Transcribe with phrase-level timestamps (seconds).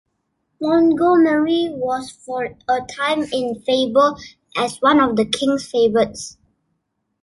[0.59, 4.15] Montgomerie was for a time in favour
[4.57, 6.39] as one of the king's "favourites".